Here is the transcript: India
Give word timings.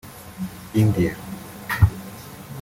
India 0.75 1.13